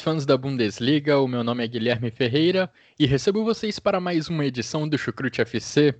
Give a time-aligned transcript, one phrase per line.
[0.00, 1.18] Fãs da Bundesliga.
[1.20, 5.40] O meu nome é Guilherme Ferreira e recebo vocês para mais uma edição do Chucrute
[5.42, 5.94] FC.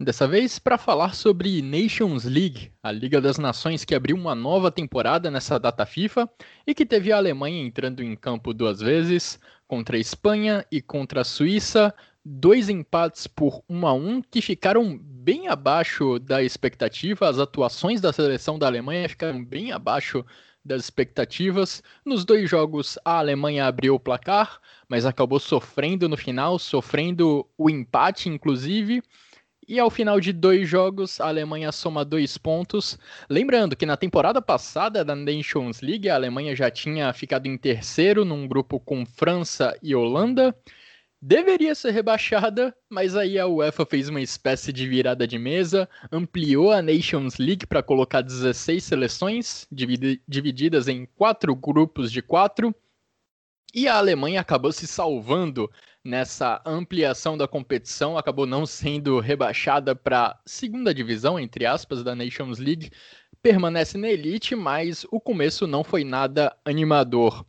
[0.00, 4.70] Dessa vez para falar sobre Nations League, a Liga das Nações que abriu uma nova
[4.70, 6.28] temporada nessa data FIFA
[6.66, 9.38] e que teve a Alemanha entrando em campo duas vezes,
[9.68, 14.98] contra a Espanha e contra a Suíça, dois empates por 1 a 1 que ficaram
[14.98, 17.28] bem abaixo da expectativa.
[17.28, 20.24] As atuações da seleção da Alemanha ficaram bem abaixo
[20.64, 21.82] das expectativas.
[22.04, 27.68] Nos dois jogos, a Alemanha abriu o placar, mas acabou sofrendo no final, sofrendo o
[27.68, 29.02] empate, inclusive.
[29.66, 32.98] E ao final de dois jogos, a Alemanha soma dois pontos.
[33.30, 38.24] Lembrando que na temporada passada da Nations League, a Alemanha já tinha ficado em terceiro
[38.24, 40.54] num grupo com França e Holanda
[41.22, 46.72] deveria ser rebaixada, mas aí a UEFA fez uma espécie de virada de mesa, ampliou
[46.72, 52.74] a Nations League para colocar 16 seleções, divididas em quatro grupos de quatro,
[53.72, 55.70] e a Alemanha acabou se salvando
[56.04, 62.58] nessa ampliação da competição, acabou não sendo rebaixada para segunda divisão, entre aspas, da Nations
[62.58, 62.90] League,
[63.40, 67.46] permanece na elite, mas o começo não foi nada animador.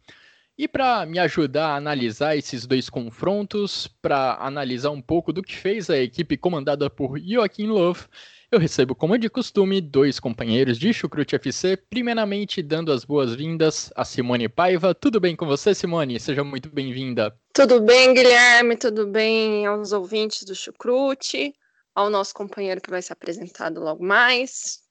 [0.56, 5.56] E para me ajudar a analisar esses dois confrontos, para analisar um pouco do que
[5.56, 8.06] fez a equipe comandada por Joaquim Love,
[8.52, 14.06] eu recebo, como de costume, dois companheiros de Chucrute FC, primeiramente dando as boas-vindas a
[14.06, 14.94] Simone Paiva.
[14.94, 16.20] Tudo bem com você, Simone?
[16.20, 17.36] Seja muito bem-vinda.
[17.52, 21.52] Tudo bem, Guilherme, tudo bem aos ouvintes do Chucrute,
[21.96, 24.84] ao nosso companheiro que vai ser apresentado logo mais.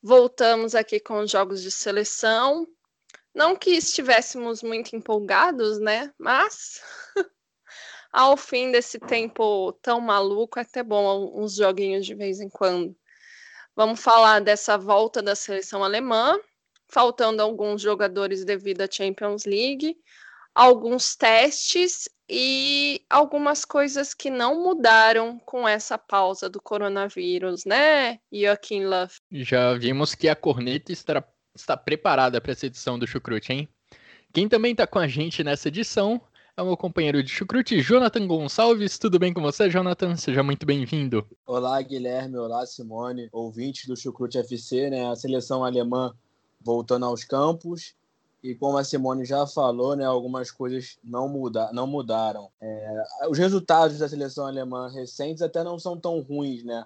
[0.00, 2.68] Voltamos aqui com os jogos de seleção
[3.38, 6.12] não que estivéssemos muito empolgados, né?
[6.18, 6.82] Mas
[8.12, 12.96] ao fim desse tempo tão maluco, é até bom uns joguinhos de vez em quando.
[13.76, 16.36] Vamos falar dessa volta da seleção alemã,
[16.88, 19.96] faltando alguns jogadores devido à Champions League,
[20.52, 28.84] alguns testes e algumas coisas que não mudaram com essa pausa do coronavírus, né, Joaquim
[28.84, 29.14] Love?
[29.30, 31.24] Já vimos que a corneta está
[31.60, 33.68] está preparada para essa edição do Chucrute, hein?
[34.32, 36.20] Quem também está com a gente nessa edição
[36.56, 38.98] é o meu companheiro de Chucrute, Jonathan Gonçalves.
[38.98, 40.16] Tudo bem com você, Jonathan?
[40.16, 41.26] Seja muito bem-vindo.
[41.46, 42.36] Olá, Guilherme.
[42.36, 43.28] Olá, Simone.
[43.32, 45.08] Ouvintes do Chucrute FC, né?
[45.08, 46.14] A seleção alemã
[46.60, 47.94] voltando aos campos.
[48.42, 52.50] E como a Simone já falou, né, algumas coisas não, muda, não mudaram.
[52.60, 56.84] É, os resultados da seleção alemã recentes até não são tão ruins, né?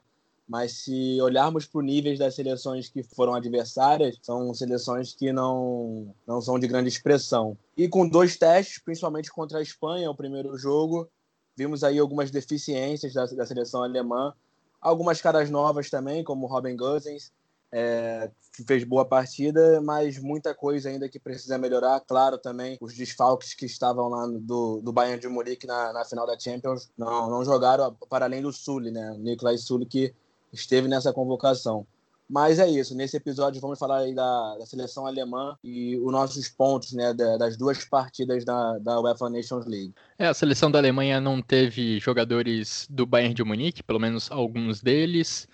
[0.52, 6.14] Mas se olharmos para o nível das seleções que foram adversárias, são seleções que não,
[6.26, 7.56] não são de grande expressão.
[7.74, 11.08] E com dois testes, principalmente contra a Espanha, o primeiro jogo,
[11.56, 14.34] vimos aí algumas deficiências da, da seleção alemã,
[14.78, 17.32] algumas caras novas também, como Robin Gosens,
[17.72, 18.30] é,
[18.66, 21.98] fez boa partida, mas muita coisa ainda que precisa melhorar.
[22.00, 26.26] Claro, também os desfalques que estavam lá do, do Bayern de Munique na, na final
[26.26, 29.16] da Champions não, não jogaram para além do Sully, né?
[29.18, 30.14] Nicolai Sully, que
[30.52, 31.86] esteve nessa convocação.
[32.28, 36.92] Mas é isso, nesse episódio vamos falar da, da seleção alemã e os nossos pontos
[36.94, 39.92] né, das duas partidas da, da UEFA Nations League.
[40.18, 44.80] É, a seleção da Alemanha não teve jogadores do Bayern de Munique, pelo menos alguns
[44.80, 45.46] deles.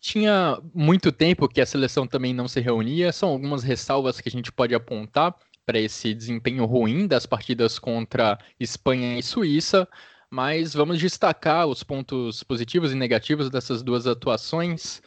[0.00, 4.32] Tinha muito tempo que a seleção também não se reunia, são algumas ressalvas que a
[4.32, 5.34] gente pode apontar
[5.66, 9.86] para esse desempenho ruim das partidas contra Espanha e Suíça
[10.30, 15.02] mas vamos destacar os pontos positivos e negativos dessas duas atuações.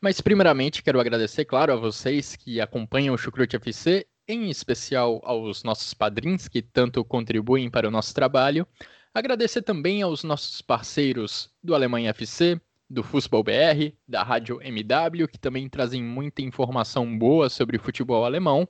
[0.00, 5.62] Mas, primeiramente, quero agradecer, claro, a vocês que acompanham o Chucrute FC, em especial aos
[5.62, 8.66] nossos padrinhos que tanto contribuem para o nosso trabalho.
[9.14, 12.58] Agradecer também aos nossos parceiros do Alemanha FC,
[12.88, 18.66] do Futebol BR, da Rádio MW, que também trazem muita informação boa sobre futebol alemão.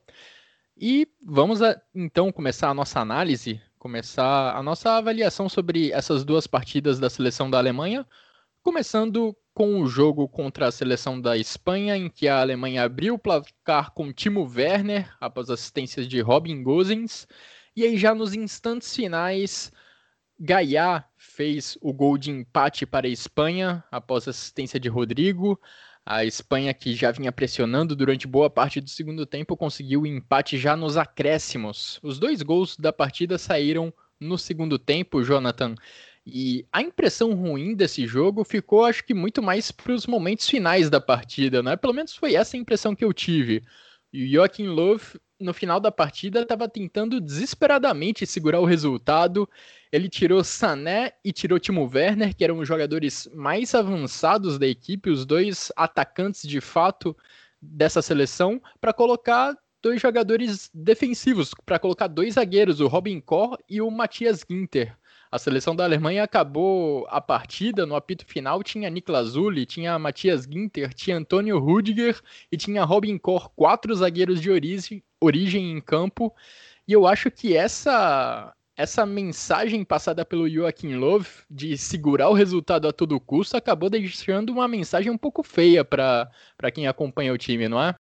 [0.77, 6.47] E vamos a, então começar a nossa análise começar a nossa avaliação sobre essas duas
[6.47, 8.07] partidas da seleção da Alemanha,
[8.63, 13.19] começando com o jogo contra a seleção da Espanha, em que a Alemanha abriu o
[13.19, 17.27] placar com Timo Werner, após assistências de Robin Gosens,
[17.75, 19.73] e aí já nos instantes finais,
[20.39, 25.61] Gaia fez o gol de empate para a Espanha após assistência de Rodrigo.
[26.05, 30.59] A Espanha, que já vinha pressionando durante boa parte do segundo tempo, conseguiu o empate
[30.59, 32.01] já nos acréscimos.
[32.03, 35.77] Os dois gols da partida saíram no segundo tempo, Jonathan.
[36.27, 40.91] E a impressão ruim desse jogo ficou, acho que, muito mais para os momentos finais
[40.91, 41.77] da partida, né?
[41.77, 43.63] Pelo menos foi essa a impressão que eu tive.
[44.13, 45.01] E o Joachim Löw,
[45.41, 49.49] no final da partida, estava tentando desesperadamente segurar o resultado.
[49.91, 55.09] Ele tirou Sané e tirou Timo Werner, que eram os jogadores mais avançados da equipe,
[55.09, 57.17] os dois atacantes de fato
[57.61, 63.81] dessa seleção, para colocar dois jogadores defensivos, para colocar dois zagueiros, o Robin Koch e
[63.81, 64.97] o Matthias Ginter.
[65.33, 70.45] A seleção da Alemanha acabou a partida, no apito final tinha Niklas Zulli, tinha Matthias
[70.45, 72.21] Ginter, tinha Antônio Rudiger
[72.51, 76.35] e tinha Robin Koch, quatro zagueiros de origem, origem em campo.
[76.87, 82.87] E eu acho que essa essa mensagem passada pelo Joachim Löw de segurar o resultado
[82.87, 86.31] a todo custo acabou deixando uma mensagem um pouco feia para
[86.75, 87.95] quem acompanha o time, não é?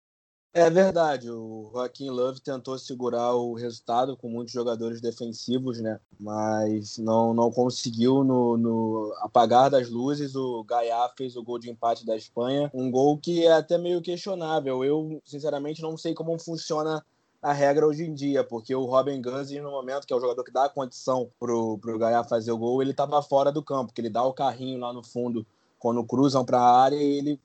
[0.52, 6.00] É verdade, o Joaquim Love tentou segurar o resultado com muitos jogadores defensivos, né?
[6.20, 10.36] Mas não, não conseguiu no, no apagar das luzes.
[10.36, 14.02] O Gaia fez o gol de empate da Espanha, um gol que é até meio
[14.02, 14.84] questionável.
[14.84, 17.06] Eu, sinceramente, não sei como funciona
[17.42, 20.44] a regra hoje em dia, porque o Robin Guzzi, no momento que é o jogador
[20.44, 23.94] que dá a condição pro, pro Gaia fazer o gol, ele estava fora do campo,
[23.94, 25.46] que ele dá o carrinho lá no fundo
[25.78, 27.40] quando cruzam para a área e ele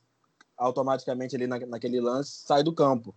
[0.57, 3.15] automaticamente ali na, naquele lance sai do campo.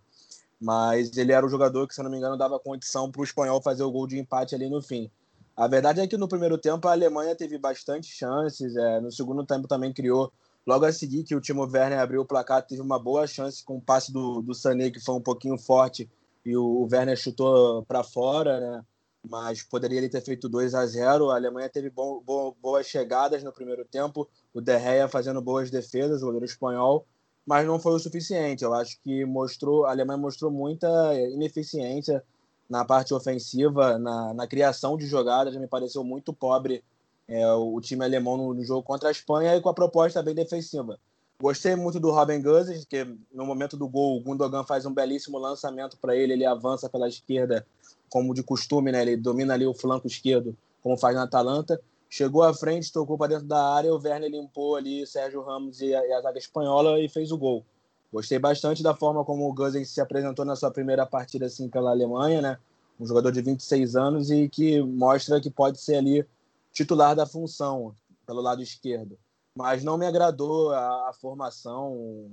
[0.60, 3.62] Mas ele era o jogador que, se não me engano, dava condição para o espanhol
[3.62, 5.10] fazer o gol de empate ali no fim.
[5.56, 9.44] A verdade é que no primeiro tempo a Alemanha teve bastante chances, é, no segundo
[9.44, 10.32] tempo também criou.
[10.66, 13.78] Logo a seguir que o Timo Werner abriu o placar, teve uma boa chance com
[13.78, 16.08] o passe do, do Sané, que foi um pouquinho forte,
[16.44, 18.84] e o, o Werner chutou para fora, né?
[19.28, 23.42] mas poderia ele ter feito 2 a 0 A Alemanha teve bom, bo, boas chegadas
[23.42, 27.06] no primeiro tempo, o De Gea fazendo boas defesas, o goleiro espanhol,
[27.48, 28.62] mas não foi o suficiente.
[28.62, 30.88] Eu acho que mostrou, a Alemanha mostrou muita
[31.30, 32.22] ineficiência
[32.68, 36.84] na parte ofensiva, na, na criação de jogadas, me pareceu muito pobre
[37.26, 40.34] é, o time alemão no, no, jogo contra a Espanha e com a proposta bem
[40.34, 40.98] defensiva.
[41.40, 45.38] Gostei muito do Robin Guzes, que no momento do gol o Gundogan faz um belíssimo
[45.38, 47.66] lançamento para ele, ele avança pela esquerda,
[48.10, 49.00] como de costume, né?
[49.00, 53.34] ele domina ali o flanco esquerdo, como faz na Atalanta chegou à frente, tocou para
[53.34, 57.00] dentro da área, o Werner limpou ali Sérgio Ramos e a, e a zaga espanhola
[57.00, 57.64] e fez o gol.
[58.12, 61.90] Gostei bastante da forma como o Guzens se apresentou na sua primeira partida assim pela
[61.90, 62.58] Alemanha, né?
[62.98, 66.26] Um jogador de 26 anos e que mostra que pode ser ali
[66.72, 67.94] titular da função
[68.26, 69.18] pelo lado esquerdo.
[69.54, 72.30] Mas não me agradou a, a formação,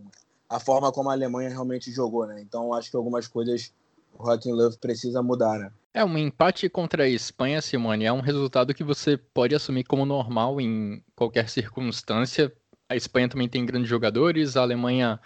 [0.48, 2.42] a forma como a Alemanha realmente jogou, né?
[2.42, 3.74] Então acho que algumas coisas
[4.18, 5.72] o Joaquim Love precisa mudar, né?
[5.94, 10.06] É, um empate contra a Espanha, Simone, é um resultado que você pode assumir como
[10.06, 12.52] normal em qualquer circunstância.
[12.90, 15.20] A Espanha também tem grandes jogadores, a Alemanha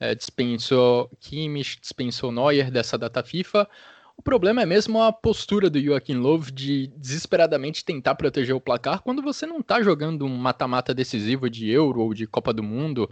[0.00, 3.68] é, dispensou Kimmich, dispensou Neuer dessa data FIFA.
[4.16, 9.02] O problema é mesmo a postura do Joachim Löw de desesperadamente tentar proteger o placar
[9.02, 13.08] quando você não está jogando um mata-mata decisivo de Euro ou de Copa do Mundo.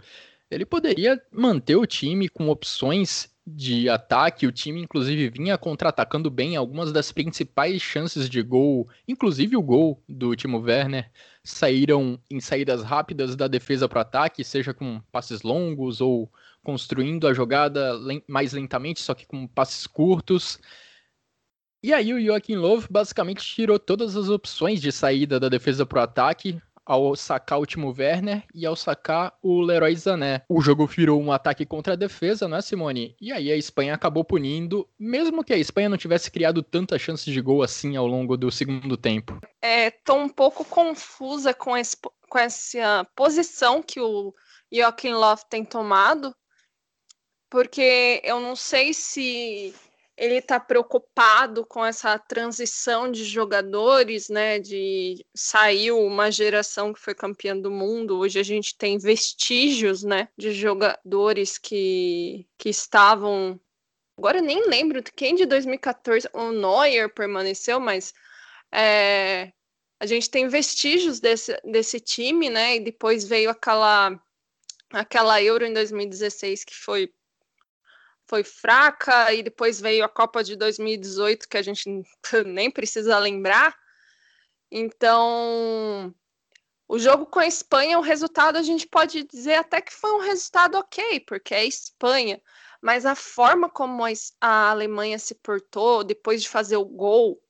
[0.49, 6.55] Ele poderia manter o time com opções de ataque, o time inclusive vinha contra-atacando bem
[6.55, 11.11] algumas das principais chances de gol, inclusive o gol do Timo Werner,
[11.43, 16.31] saíram em saídas rápidas da defesa para o ataque, seja com passes longos ou
[16.63, 17.93] construindo a jogada
[18.27, 20.59] mais lentamente, só que com passes curtos.
[21.83, 25.99] E aí o Joachim Löw basicamente tirou todas as opções de saída da defesa para
[25.99, 30.43] o ataque, ao sacar o Timo Werner e ao sacar o Leroy Sané.
[30.47, 33.15] O jogo virou um ataque contra a defesa, não é, Simone?
[33.19, 37.29] E aí a Espanha acabou punindo, mesmo que a Espanha não tivesse criado tanta chance
[37.31, 39.39] de gol assim ao longo do segundo tempo.
[39.61, 41.97] É, tô um pouco confusa com, esse,
[42.29, 44.33] com essa posição que o
[44.71, 46.35] Joachim Löw tem tomado,
[47.49, 49.73] porque eu não sei se
[50.17, 54.59] ele está preocupado com essa transição de jogadores, né?
[54.59, 58.17] De saiu uma geração que foi campeã do mundo.
[58.17, 60.29] Hoje a gente tem vestígios, né?
[60.37, 63.59] De jogadores que, que estavam.
[64.17, 68.13] Agora eu nem lembro quem de 2014 o Neuer permaneceu, mas
[68.73, 69.51] é,
[69.99, 72.77] a gente tem vestígios desse, desse time, né?
[72.77, 74.17] E depois veio aquela
[74.91, 77.11] aquela Euro em 2016 que foi
[78.27, 81.89] foi fraca e depois veio a Copa de 2018 que a gente
[82.45, 83.75] nem precisa lembrar.
[84.71, 86.13] Então,
[86.87, 90.21] o jogo com a Espanha, o resultado a gente pode dizer até que foi um
[90.21, 92.41] resultado ok, porque é Espanha,
[92.81, 94.03] mas a forma como
[94.41, 97.41] a Alemanha se portou depois de fazer o gol,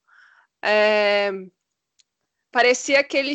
[0.61, 1.31] é...
[2.51, 3.33] parecia aquele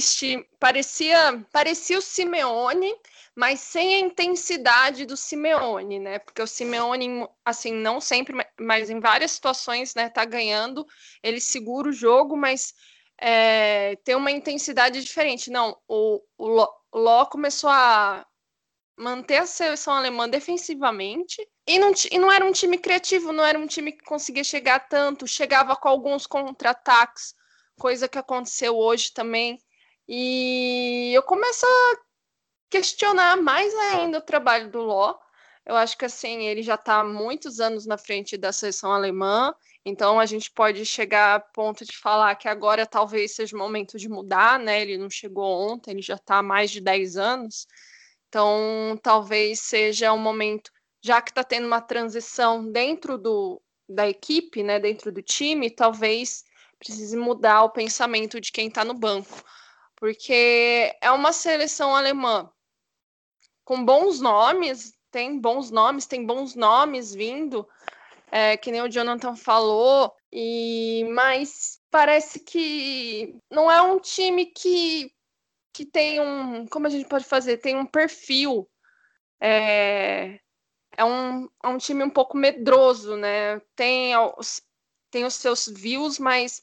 [0.58, 2.94] parecia parecia o Simeone,
[3.34, 6.18] mas sem a intensidade do Simeone, né?
[6.18, 10.86] Porque o Simeone, assim, não sempre, mas em várias situações, né, tá ganhando,
[11.22, 12.74] ele segura o jogo, mas
[13.20, 15.50] é, tem uma intensidade diferente.
[15.50, 18.26] Não, o, o Ló começou a
[18.96, 23.58] manter a seleção alemã defensivamente e não, e não era um time criativo, não era
[23.58, 27.34] um time que conseguia chegar tanto, chegava com alguns contra-ataques,
[27.78, 29.58] coisa que aconteceu hoje também.
[30.06, 31.96] E eu começo a
[32.70, 35.18] questionar mais ainda o trabalho do Ló.
[35.66, 40.18] Eu acho que assim, ele já está muitos anos na frente da seleção alemã, então
[40.18, 44.08] a gente pode chegar a ponto de falar que agora talvez seja o momento de
[44.08, 44.80] mudar, né?
[44.80, 47.66] Ele não chegou ontem, ele já está há mais de 10 anos.
[48.28, 50.70] Então, talvez seja um momento,
[51.02, 56.44] já que está tendo uma transição dentro do, da equipe, né, dentro do time, talvez
[56.78, 59.42] precise mudar o pensamento de quem está no banco.
[59.96, 62.50] Porque é uma seleção alemã
[63.70, 67.68] com bons nomes, tem bons nomes, tem bons nomes vindo,
[68.28, 75.14] é, que nem o Jonathan falou, e mas parece que não é um time que,
[75.72, 76.66] que tem um.
[76.66, 77.58] Como a gente pode fazer?
[77.58, 78.68] Tem um perfil.
[79.40, 80.40] É,
[80.96, 83.60] é, um, é um time um pouco medroso, né?
[83.76, 84.60] Tem os,
[85.12, 86.60] tem os seus views, mas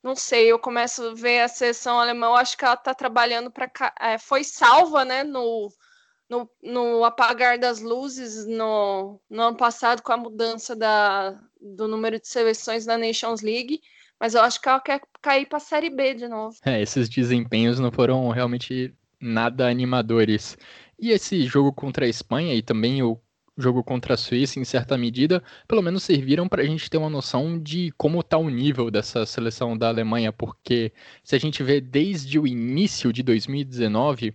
[0.00, 3.50] não sei, eu começo a ver a seleção alemã, eu acho que ela está trabalhando
[3.50, 3.68] para.
[3.98, 5.68] É, foi salva, né, no,
[6.32, 12.18] no, no apagar das luzes no, no ano passado com a mudança da, do número
[12.18, 13.82] de seleções na Nations League,
[14.18, 16.56] mas eu acho que ela quer cair para a Série B de novo.
[16.64, 20.56] É, esses desempenhos não foram realmente nada animadores.
[20.98, 23.20] E esse jogo contra a Espanha e também o
[23.58, 27.10] jogo contra a Suíça, em certa medida, pelo menos serviram para a gente ter uma
[27.10, 31.78] noção de como está o nível dessa seleção da Alemanha, porque se a gente vê
[31.78, 34.34] desde o início de 2019,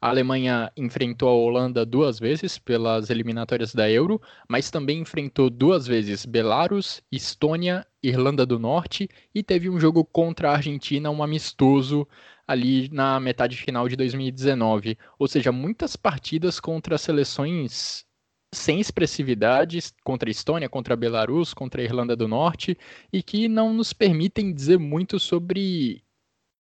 [0.00, 5.86] a Alemanha enfrentou a Holanda duas vezes pelas eliminatórias da Euro, mas também enfrentou duas
[5.86, 12.06] vezes Belarus, Estônia, Irlanda do Norte e teve um jogo contra a Argentina, um amistoso
[12.46, 14.96] ali na metade final de 2019.
[15.18, 18.06] Ou seja, muitas partidas contra seleções
[18.54, 22.78] sem expressividade contra a Estônia, contra a Belarus, contra a Irlanda do Norte
[23.12, 26.02] e que não nos permitem dizer muito sobre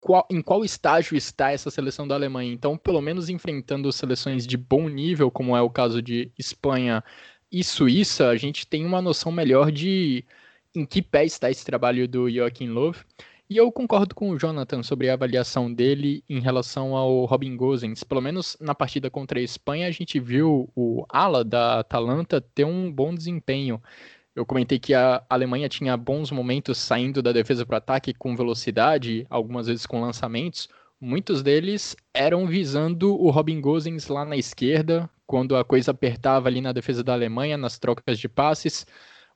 [0.03, 2.51] qual, em qual estágio está essa seleção da Alemanha.
[2.51, 7.03] Então, pelo menos enfrentando seleções de bom nível, como é o caso de Espanha
[7.51, 10.25] e Suíça, a gente tem uma noção melhor de
[10.75, 12.93] em que pé está esse trabalho do Joachim Löw.
[13.49, 18.03] E eu concordo com o Jonathan sobre a avaliação dele em relação ao Robin Gosens.
[18.03, 22.65] Pelo menos na partida contra a Espanha, a gente viu o ala da Atalanta ter
[22.65, 23.81] um bom desempenho.
[24.35, 28.35] Eu comentei que a Alemanha tinha bons momentos saindo da defesa para o ataque com
[28.35, 30.67] velocidade, algumas vezes com lançamentos.
[30.99, 36.61] Muitos deles eram visando o Robin Gosens lá na esquerda, quando a coisa apertava ali
[36.61, 38.87] na defesa da Alemanha, nas trocas de passes.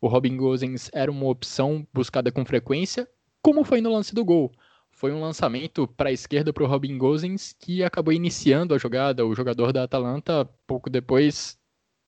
[0.01, 3.07] O Robin Gosens era uma opção buscada com frequência,
[3.39, 4.51] como foi no lance do gol.
[4.89, 9.23] Foi um lançamento para a esquerda para o Robin Gosens que acabou iniciando a jogada.
[9.27, 11.55] O jogador da Atalanta, pouco depois,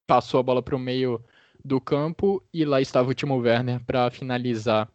[0.08, 1.24] passou a bola para o meio
[1.64, 4.90] do campo e lá estava o Timo Werner para finalizar.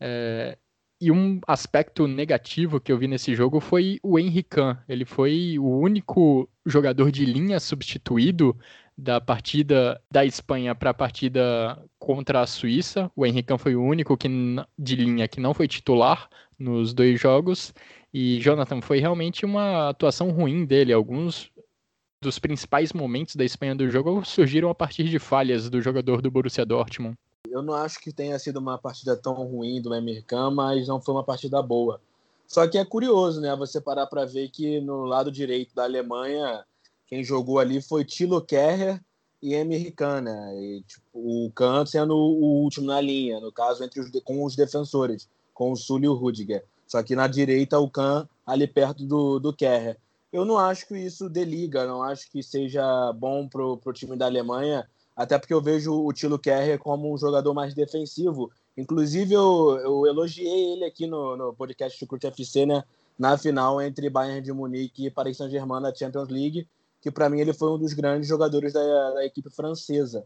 [0.00, 0.58] É,
[1.00, 4.60] e um aspecto negativo que eu vi nesse jogo foi o Henrique.
[4.88, 8.56] Ele foi o único jogador de linha substituído
[8.96, 13.10] da partida da Espanha para a partida contra a Suíça.
[13.16, 14.28] O Henrique foi o único que,
[14.78, 16.28] de linha que não foi titular
[16.58, 17.74] nos dois jogos.
[18.14, 20.92] E Jonathan foi realmente uma atuação ruim dele.
[20.92, 21.50] Alguns
[22.22, 26.30] dos principais momentos da Espanha do jogo surgiram a partir de falhas do jogador do
[26.30, 27.18] Borussia Dortmund.
[27.50, 31.14] Eu não acho que tenha sido uma partida tão ruim do Emercan, mas não foi
[31.14, 32.00] uma partida boa.
[32.46, 33.54] Só que é curioso, né?
[33.56, 36.64] Você parar para ver que no lado direito da Alemanha,
[37.08, 39.00] quem jogou ali foi Tilo Kerrer
[39.42, 40.54] e Emre Can, né?
[40.56, 44.54] E, tipo, o Can sendo o último na linha, no caso, entre os, com os
[44.54, 46.64] defensores, com o Sul e o Rudiger.
[46.86, 49.98] Só que na direita, o Can ali perto do, do Kerrer
[50.32, 54.26] eu não acho que isso deliga, não acho que seja bom para o time da
[54.26, 58.50] Alemanha, até porque eu vejo o Tilo Kerrer como um jogador mais defensivo.
[58.76, 62.82] Inclusive, eu, eu elogiei ele aqui no, no podcast do Curte FC, né,
[63.18, 66.66] na final entre Bayern de Munique e Paris Saint-Germain na Champions League,
[67.02, 70.24] que para mim ele foi um dos grandes jogadores da, da equipe francesa.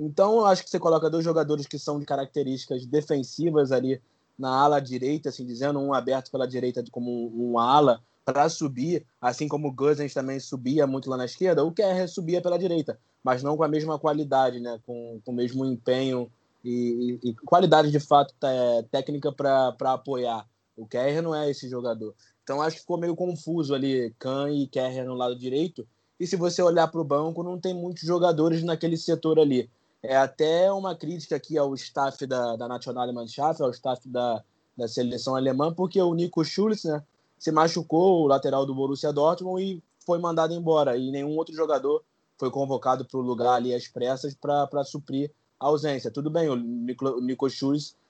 [0.00, 4.02] Então, eu acho que você coloca dois jogadores que são de características defensivas ali
[4.36, 9.04] na ala direita, assim dizendo, um aberto pela direita como um, um ala, para subir,
[9.20, 12.98] assim como o Guzens também subia muito lá na esquerda, o Kerr subia pela direita,
[13.22, 14.80] mas não com a mesma qualidade, né?
[14.86, 16.30] com, com o mesmo empenho
[16.64, 20.48] e, e, e qualidade de fato é, técnica para apoiar.
[20.76, 22.14] O Kerr não é esse jogador.
[22.42, 25.86] Então acho que ficou meio confuso ali Kahn e Kerrer no lado direito.
[26.18, 29.70] E se você olhar para o banco, não tem muitos jogadores naquele setor ali.
[30.02, 34.42] É até uma crítica aqui ao staff da, da Nationalmannschaft, ao staff da,
[34.76, 37.02] da seleção alemã, porque o Nico Schulz né,
[37.44, 40.96] se machucou, o lateral do Borussia Dortmund, e foi mandado embora.
[40.96, 42.02] E nenhum outro jogador
[42.38, 46.10] foi convocado para o lugar ali às pressas para suprir a ausência.
[46.10, 47.46] Tudo bem, o Nico, Nico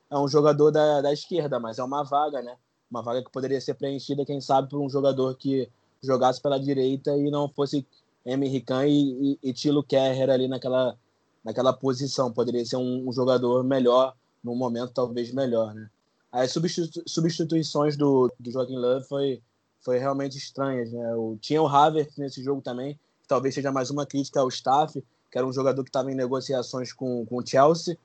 [0.09, 2.57] é um jogador da, da esquerda, mas é uma vaga, né?
[2.89, 5.69] Uma vaga que poderia ser preenchida, quem sabe, por um jogador que
[6.01, 7.85] jogasse pela direita e não fosse
[8.25, 10.97] Emery Kahn e, e, e Tilo Kerrer ali naquela,
[11.43, 12.33] naquela posição.
[12.33, 14.15] Poderia ser um, um jogador melhor,
[14.45, 15.91] num momento talvez melhor, né?
[16.35, 19.41] As substituições do, do Joaquim Love foi,
[19.81, 21.15] foi realmente estranhas, né?
[21.15, 25.01] O, tinha o Havertz nesse jogo também, que talvez seja mais uma crítica ao staff,
[25.31, 27.97] que era um jogador que estava em negociações com, com o Chelsea,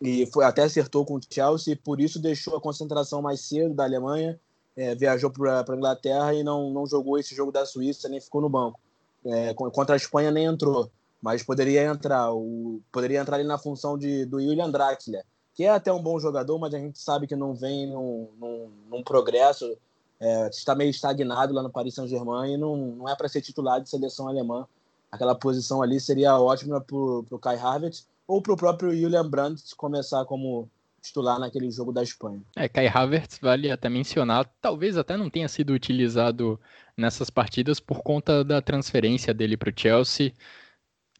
[0.00, 3.72] e foi até acertou com o Chelsea, e por isso deixou a concentração mais cedo
[3.72, 4.36] da Alemanha,
[4.76, 8.40] é, viajou para a Inglaterra e não, não jogou esse jogo da Suíça, nem ficou
[8.40, 8.80] no banco.
[9.24, 10.90] É, contra a Espanha nem entrou,
[11.22, 15.24] mas poderia entrar, o, poderia entrar ali na função de, do Julian Draxler,
[15.56, 18.70] que é até um bom jogador, mas a gente sabe que não vem num, num,
[18.90, 19.76] num progresso,
[20.20, 23.80] é, está meio estagnado lá no Paris Saint-Germain e não, não é para ser titular
[23.80, 24.68] de seleção alemã.
[25.10, 29.74] Aquela posição ali seria ótima para o Kai Havertz, ou para o próprio Julian Brandt
[29.76, 30.68] começar como
[31.00, 32.42] titular naquele jogo da Espanha.
[32.54, 36.60] É, Kai Havertz vale até mencionar, talvez até não tenha sido utilizado
[36.94, 40.34] nessas partidas por conta da transferência dele para o Chelsea,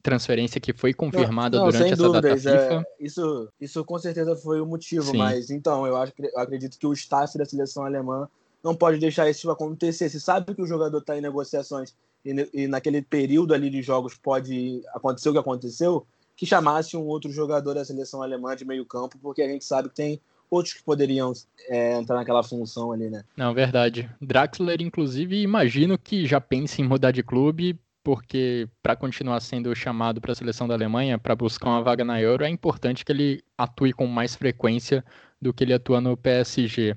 [0.07, 2.75] transferência que foi confirmada não, não, durante essa dúvidas, data FIFA.
[2.75, 5.19] É, isso, isso com certeza foi o motivo, Sim.
[5.19, 8.29] mas então eu, acho, eu acredito que o staff da seleção alemã
[8.63, 10.09] não pode deixar isso acontecer.
[10.09, 11.95] Se sabe que o jogador está em negociações
[12.25, 17.05] e, e naquele período ali de jogos pode acontecer o que aconteceu, que chamasse um
[17.05, 20.21] outro jogador da seleção alemã de meio campo, porque a gente sabe que tem
[20.51, 21.33] outros que poderiam
[21.69, 23.25] é, entrar naquela função ali, né?
[23.37, 24.09] Não, verdade.
[24.21, 30.21] Draxler, inclusive, imagino que já pense em mudar de clube, porque para continuar sendo chamado
[30.21, 33.43] para a seleção da Alemanha, para buscar uma vaga na Euro, é importante que ele
[33.59, 35.05] atue com mais frequência
[35.43, 36.97] do que ele atua no PSG.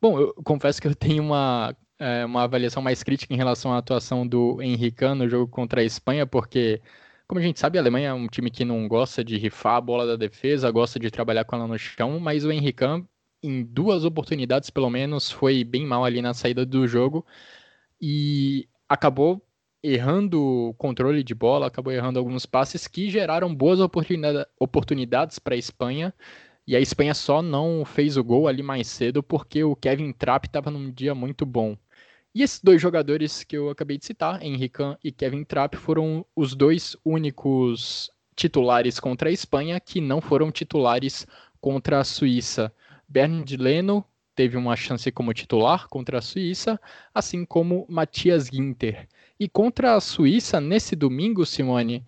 [0.00, 3.76] Bom, eu confesso que eu tenho uma, é, uma avaliação mais crítica em relação à
[3.76, 6.80] atuação do Henrique no jogo contra a Espanha, porque
[7.26, 9.80] como a gente sabe, a Alemanha é um time que não gosta de rifar a
[9.82, 12.84] bola da defesa, gosta de trabalhar com ela no chão, mas o Henrique,
[13.42, 17.26] em duas oportunidades pelo menos, foi bem mal ali na saída do jogo
[18.00, 19.42] e acabou
[19.94, 25.58] errando o controle de bola, acabou errando alguns passes que geraram boas oportunidades para a
[25.58, 26.12] Espanha.
[26.66, 30.46] E a Espanha só não fez o gol ali mais cedo porque o Kevin Trapp
[30.46, 31.76] estava num dia muito bom.
[32.34, 36.54] E esses dois jogadores que eu acabei de citar, Henrique e Kevin Trapp, foram os
[36.54, 41.26] dois únicos titulares contra a Espanha que não foram titulares
[41.60, 42.72] contra a Suíça.
[43.08, 46.80] Bernd Leno teve uma chance como titular contra a Suíça,
[47.12, 49.08] assim como Matias Ginter.
[49.38, 52.04] E contra a Suíça, nesse domingo, Simone,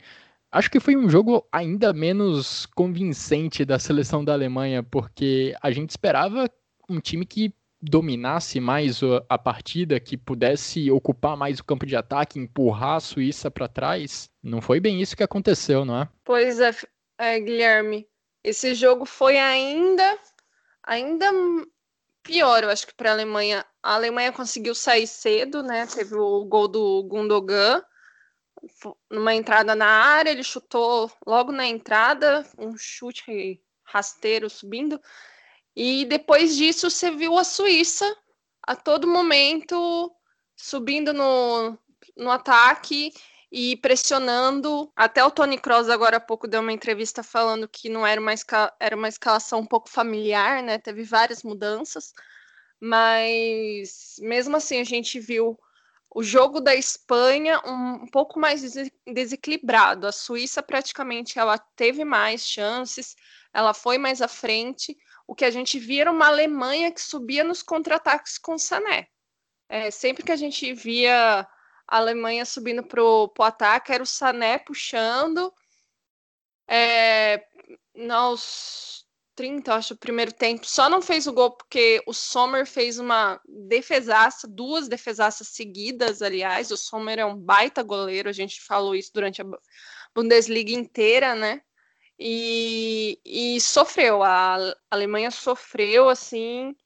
[0.51, 5.91] acho que foi um jogo ainda menos convincente da seleção da Alemanha, porque a gente
[5.91, 6.51] esperava
[6.89, 12.39] um time que dominasse mais a partida, que pudesse ocupar mais o campo de ataque,
[12.39, 14.29] empurrar a Suíça para trás.
[14.43, 16.09] Não foi bem isso que aconteceu, não é?
[16.25, 16.75] Pois é,
[17.19, 18.07] é Guilherme.
[18.45, 20.19] Esse jogo foi ainda
[20.85, 21.31] ainda
[22.23, 23.65] pior, eu acho que para a Alemanha.
[23.83, 25.87] A Alemanha conseguiu sair cedo, né?
[25.87, 27.83] Teve o gol do Gundogan
[29.11, 35.01] numa entrada na área, ele chutou logo na entrada, um chute rasteiro subindo.
[35.75, 38.17] E depois disso, você viu a Suíça
[38.63, 40.13] a todo momento
[40.57, 41.79] subindo no,
[42.17, 43.13] no ataque
[43.51, 44.93] e pressionando.
[44.95, 48.33] Até o Tony Kroos agora há pouco deu uma entrevista falando que não era uma,
[48.79, 50.79] era uma escalação um pouco familiar, né?
[50.79, 52.13] Teve várias mudanças,
[52.81, 55.59] mas mesmo assim a gente viu
[56.13, 60.07] o jogo da Espanha um, um pouco mais des desequilibrado.
[60.07, 63.17] A Suíça praticamente ela teve mais chances,
[63.53, 67.45] ela foi mais à frente, o que a gente via era uma Alemanha que subia
[67.45, 69.09] nos contra-ataques com Sané.
[69.69, 71.47] É, sempre que a gente via
[71.91, 75.53] a Alemanha subindo para o ataque, era o Sané puxando.
[76.69, 77.45] É,
[77.95, 82.99] nos 30, acho, o primeiro tempo, só não fez o gol porque o Sommer fez
[82.99, 86.71] uma defesaça, duas defesaças seguidas, aliás.
[86.71, 89.47] O Sommer é um baita goleiro, a gente falou isso durante a
[90.15, 91.63] Bundesliga inteira, né?
[92.21, 94.23] e, e sofreu.
[94.23, 96.77] A Alemanha sofreu assim.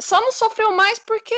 [0.00, 1.34] Só não sofreu mais porque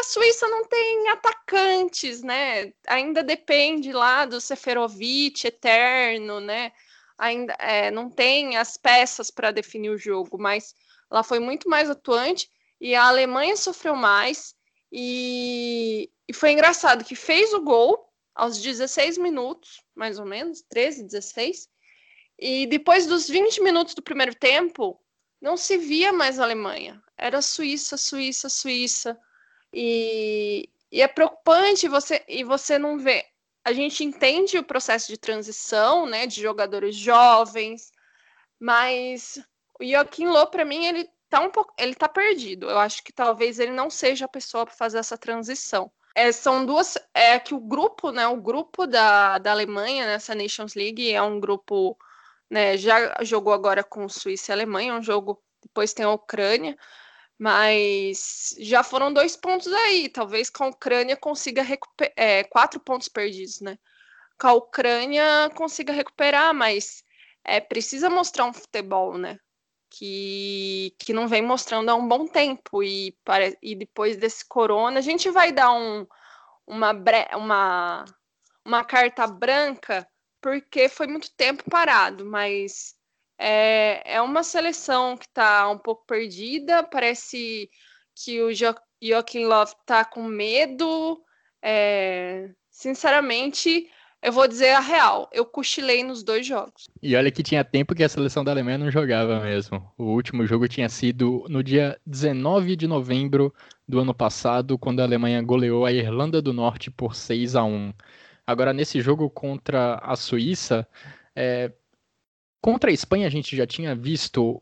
[0.00, 2.72] a Suíça não tem atacantes, né?
[2.86, 6.72] Ainda depende lá do Seferovic eterno, né?
[7.16, 10.74] Ainda é, não tem as peças para definir o jogo, mas
[11.10, 14.54] ela foi muito mais atuante e a Alemanha sofreu mais
[14.92, 21.04] E, e foi engraçado que fez o gol aos 16 minutos, mais ou menos, 13,
[21.04, 21.68] 16.
[22.38, 25.00] E depois dos 20 minutos do primeiro tempo,
[25.40, 27.03] não se via mais a Alemanha.
[27.16, 29.18] Era Suíça, Suíça, Suíça.
[29.72, 33.24] E, e é preocupante você e você não vê.
[33.64, 37.90] A gente entende o processo de transição, né, de jogadores jovens,
[38.60, 39.42] mas
[39.80, 42.70] o Joaquim Lô, para mim, ele tá um pouco, ele tá perdido.
[42.70, 45.90] Eu acho que talvez ele não seja a pessoa para fazer essa transição.
[46.14, 50.74] É, são duas, é que o grupo, né, o grupo da, da Alemanha nessa Nations
[50.74, 51.98] League é um grupo,
[52.48, 56.78] né, já jogou agora com Suíça e Alemanha, é um jogo, depois tem a Ucrânia,
[57.38, 63.08] mas já foram dois pontos aí, talvez com a Ucrânia consiga recuperar, é, quatro pontos
[63.08, 63.78] perdidos, né,
[64.38, 67.02] com a Ucrânia consiga recuperar, mas
[67.44, 69.38] é, precisa mostrar um futebol, né,
[69.90, 72.82] que, que não vem mostrando há um bom tempo.
[72.82, 76.06] E, para, e depois desse corona, a gente vai dar um,
[76.66, 76.92] uma,
[77.36, 78.04] uma,
[78.64, 80.06] uma carta branca,
[80.40, 82.96] porque foi muito tempo parado, mas
[83.38, 86.82] é, é uma seleção que está um pouco perdida.
[86.82, 87.68] Parece
[88.14, 91.22] que o jo Joaquim Love está com medo.
[91.62, 93.88] É, sinceramente,
[94.24, 96.88] eu vou dizer a real, eu cochilei nos dois jogos.
[97.02, 99.86] E olha que tinha tempo que a seleção da Alemanha não jogava mesmo.
[99.98, 103.54] O último jogo tinha sido no dia 19 de novembro
[103.86, 107.92] do ano passado, quando a Alemanha goleou a Irlanda do Norte por 6 a 1.
[108.46, 110.88] Agora, nesse jogo contra a Suíça,
[111.36, 111.70] é...
[112.64, 114.58] contra a Espanha a gente já tinha visto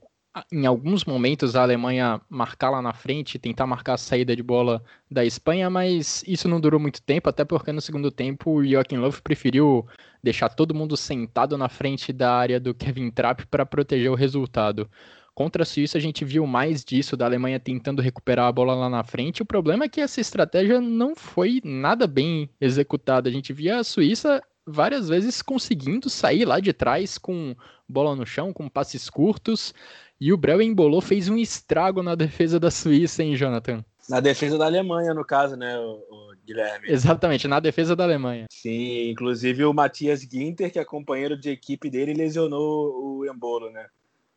[0.51, 4.83] em alguns momentos a Alemanha marcar lá na frente, tentar marcar a saída de bola
[5.09, 8.97] da Espanha, mas isso não durou muito tempo, até porque no segundo tempo o Joachim
[8.97, 9.87] Löw preferiu
[10.21, 14.91] deixar todo mundo sentado na frente da área do Kevin Trapp para proteger o resultado.
[15.33, 18.91] Contra a Suíça a gente viu mais disso, da Alemanha tentando recuperar a bola lá
[18.91, 19.43] na frente.
[19.43, 23.29] O problema é que essa estratégia não foi nada bem executada.
[23.29, 27.55] A gente via a Suíça várias vezes conseguindo sair lá de trás com
[27.89, 29.75] bola no chão, com passes curtos.
[30.21, 33.85] E o Breu embolou, fez um estrago na defesa da Suíça, hein, Jonathan?
[34.09, 36.89] Na defesa da Alemanha, no caso, né, o, o Guilherme?
[36.91, 38.47] Exatamente, na defesa da Alemanha.
[38.51, 43.87] Sim, inclusive o Matias Ginter, que é companheiro de equipe dele, lesionou o embolo, né?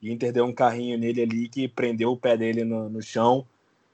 [0.02, 3.46] Ginter deu um carrinho nele ali que prendeu o pé dele no, no chão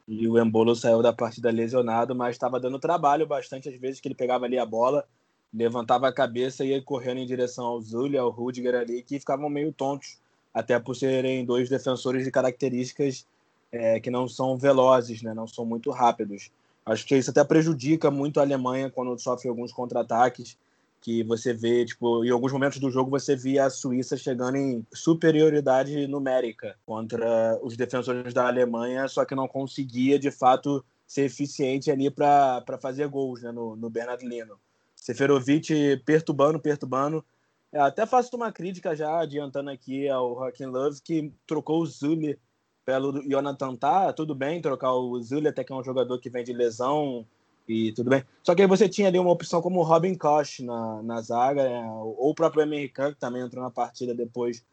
[0.08, 4.10] e o Embolo saiu da partida lesionado, mas estava dando trabalho bastante às vezes que
[4.10, 5.06] ele pegava ali a bola,
[5.54, 9.50] levantava a cabeça e ia correndo em direção ao Zulia, ao Rudiger ali, que ficavam
[9.50, 10.20] meio tontos
[10.54, 13.26] até por serem dois defensores de características
[13.72, 15.34] é, que não são velozes, né?
[15.34, 16.52] não são muito rápidos.
[16.86, 20.58] Acho que isso até prejudica muito a Alemanha quando sofre alguns contra-ataques,
[21.00, 24.86] que você vê, tipo, em alguns momentos do jogo você via a Suíça chegando em
[24.94, 31.90] superioridade numérica contra os defensores da Alemanha, só que não conseguia, de fato, ser eficiente
[31.90, 34.60] ali para fazer gols né, no, no Bernard Lino.
[35.02, 37.26] Seferovic perturbando, perturbando,
[37.74, 42.38] é, até faço uma crítica já, adiantando aqui ao Joaquim Love, que trocou o Zulli
[42.86, 46.44] pelo Jonathan Tá, tudo bem trocar o Zulli, até que é um jogador que vem
[46.44, 47.26] de lesão
[47.68, 48.24] e tudo bem.
[48.44, 51.64] Só que aí você tinha ali uma opção como o Robin Koch na, na zaga,
[51.64, 51.90] né?
[51.92, 54.64] ou o próprio Americano, que também entrou na partida depois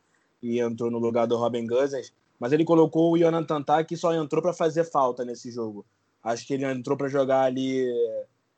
[0.43, 4.13] e entrou no lugar do Robin Guzens, mas ele colocou o Jonathan Tá, que só
[4.13, 5.87] entrou para fazer falta nesse jogo.
[6.23, 7.87] Acho que ele entrou para jogar ali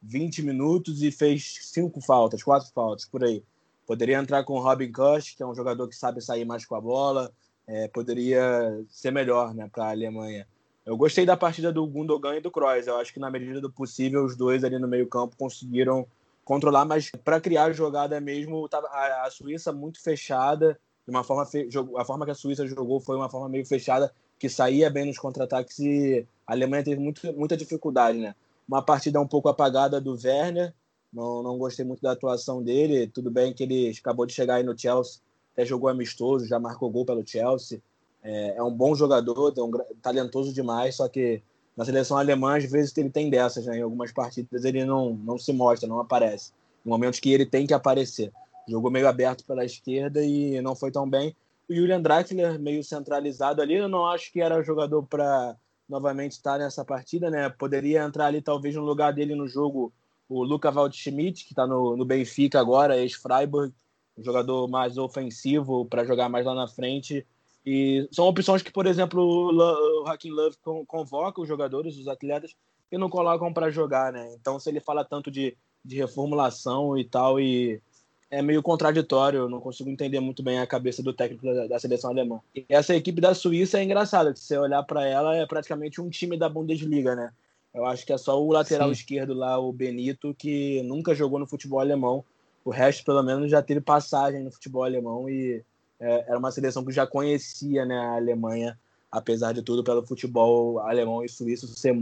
[0.02, 3.42] 20 minutos e fez cinco faltas, quatro faltas, por aí.
[3.86, 6.74] Poderia entrar com o Robin Kush, que é um jogador que sabe sair mais com
[6.74, 7.32] a bola.
[7.66, 10.46] É, poderia ser melhor né, para a Alemanha.
[10.84, 12.86] Eu gostei da partida do Gundogan e do Kroos.
[12.86, 16.06] Eu acho que, na medida do possível, os dois ali no meio-campo conseguiram
[16.44, 20.78] controlar, mas para criar jogada mesmo, a, a Suíça muito fechada.
[21.06, 21.68] De uma forma fe...
[21.96, 25.18] a forma que a Suíça jogou foi uma forma meio fechada, que saía bem nos
[25.18, 28.18] contra-ataques e a Alemanha teve muito, muita dificuldade.
[28.18, 28.34] Né?
[28.70, 30.72] Uma partida um pouco apagada do Werner,
[31.12, 33.08] não, não gostei muito da atuação dele.
[33.08, 35.20] Tudo bem que ele acabou de chegar aí no Chelsea,
[35.52, 37.82] até jogou amistoso, já marcou gol pelo Chelsea.
[38.22, 41.42] É, é um bom jogador, é um, talentoso demais, só que
[41.76, 43.78] na seleção alemã, às vezes, ele tem dessas, né?
[43.78, 46.52] Em algumas partidas ele não, não se mostra, não aparece.
[46.86, 48.30] Em momentos que ele tem que aparecer.
[48.68, 51.34] Jogou meio aberto pela esquerda e não foi tão bem.
[51.68, 55.56] O Julian Draxler, meio centralizado ali, eu não acho que era jogador para
[55.90, 57.48] novamente estar nessa partida, né?
[57.50, 59.92] Poderia entrar ali, talvez, no lugar dele no jogo
[60.28, 63.74] o Luca Waldschmidt, que está no, no Benfica agora, ex-Freiburg,
[64.16, 67.26] um jogador mais ofensivo para jogar mais lá na frente.
[67.66, 72.54] E são opções que, por exemplo, o Hakim Love convoca os jogadores, os atletas,
[72.92, 74.32] e não colocam para jogar, né?
[74.40, 77.82] Então, se ele fala tanto de, de reformulação e tal, e
[78.30, 81.78] é meio contraditório, eu não consigo entender muito bem a cabeça do técnico da, da
[81.78, 82.40] seleção alemã.
[82.54, 86.08] E essa equipe da Suíça é engraçada, se você olhar para ela, é praticamente um
[86.08, 87.32] time da Bundesliga, né?
[87.74, 88.92] Eu acho que é só o lateral Sim.
[88.92, 92.24] esquerdo lá, o Benito, que nunca jogou no futebol alemão.
[92.64, 95.62] O resto, pelo menos, já teve passagem no futebol alemão e
[95.98, 98.78] é, era uma seleção que já conhecia né, a Alemanha,
[99.10, 101.96] apesar de tudo, pelo futebol alemão e suíço ser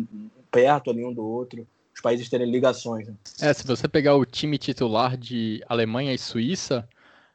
[0.50, 1.66] perto ali um do outro,
[1.98, 3.08] os países terem ligações.
[3.08, 3.14] Né?
[3.40, 6.88] É, se você pegar o time titular de Alemanha e Suíça,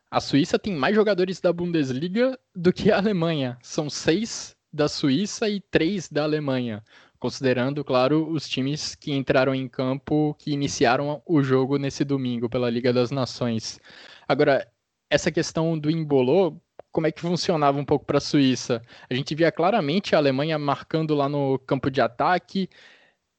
[0.09, 3.57] a Suíça tem mais jogadores da Bundesliga do que a Alemanha.
[3.61, 6.81] São seis da Suíça e três da Alemanha
[7.19, 12.69] considerando, claro, os times que entraram em campo, que iniciaram o jogo nesse domingo pela
[12.69, 13.79] Liga das Nações.
[14.27, 14.67] Agora,
[15.09, 18.81] essa questão do embolô, como é que funcionava um pouco para a Suíça?
[19.09, 22.69] A gente via claramente a Alemanha marcando lá no campo de ataque,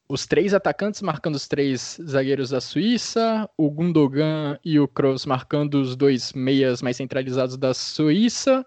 [0.09, 5.77] os três atacantes marcando os três zagueiros da Suíça, o Gundogan e o Kroos marcando
[5.77, 8.67] os dois meias mais centralizados da Suíça,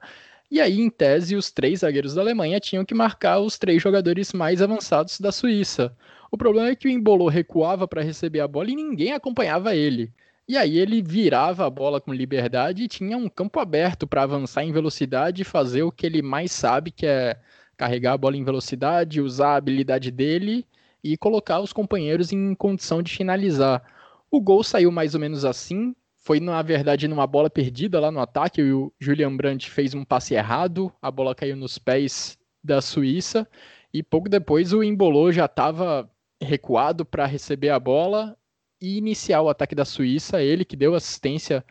[0.50, 4.32] e aí, em tese, os três zagueiros da Alemanha tinham que marcar os três jogadores
[4.32, 5.94] mais avançados da Suíça.
[6.32, 10.10] O problema é que o Embolô recuava para receber a bola e ninguém acompanhava ele.
[10.48, 14.64] E aí ele virava a bola com liberdade e tinha um campo aberto para avançar
[14.64, 17.38] em velocidade e fazer o que ele mais sabe, que é
[17.76, 20.66] carregar a bola em velocidade, usar a habilidade dele
[21.04, 23.84] e colocar os companheiros em condição de finalizar.
[24.30, 25.96] O gol saiu mais ou menos assim,
[26.28, 28.62] foi, na verdade, numa bola perdida lá no ataque.
[28.62, 33.48] O Julian Brandt fez um passe errado, a bola caiu nos pés da Suíça.
[33.94, 38.38] E pouco depois o Embolou já estava recuado para receber a bola
[38.82, 40.42] e iniciar o ataque da Suíça.
[40.44, 41.64] Ele que deu assistência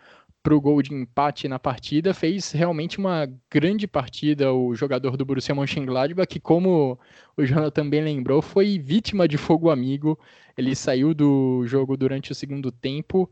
[0.46, 5.24] para o gol de empate na partida, fez realmente uma grande partida o jogador do
[5.24, 6.96] Borussia Mönchengladbach, que como
[7.36, 10.16] o Jonathan também lembrou, foi vítima de fogo amigo.
[10.56, 13.28] Ele saiu do jogo durante o segundo tempo,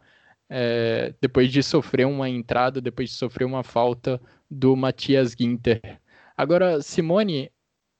[0.51, 6.01] é, depois de sofrer uma entrada, depois de sofrer uma falta do Matias Ginter.
[6.37, 7.49] Agora, Simone,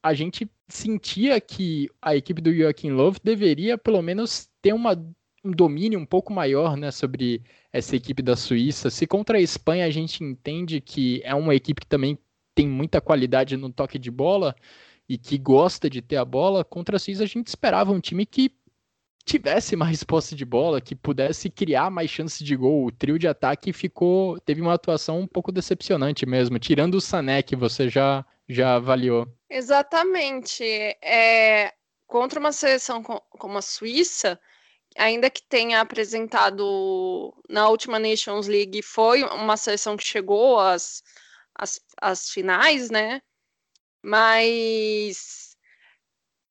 [0.03, 5.01] a gente sentia que a equipe do Joaquim Love deveria pelo menos ter uma,
[5.45, 8.89] um domínio um pouco maior né, sobre essa equipe da Suíça.
[8.89, 12.19] Se contra a Espanha a gente entende que é uma equipe que também
[12.55, 14.57] tem muita qualidade no toque de bola
[15.09, 18.25] e que gosta de ter a bola, contra a Suíça a gente esperava um time
[18.25, 18.51] que
[19.25, 22.87] tivesse mais posse de bola, que pudesse criar mais chances de gol.
[22.87, 27.43] O trio de ataque ficou teve uma atuação um pouco decepcionante mesmo, tirando o Sané
[27.43, 29.27] que você já já avaliou.
[29.49, 30.65] Exatamente.
[31.03, 31.73] É,
[32.07, 34.39] contra uma seleção como a Suíça,
[34.97, 41.03] ainda que tenha apresentado na última Nations League, foi uma seleção que chegou às,
[41.55, 43.21] às, às finais, né?
[44.03, 45.57] Mas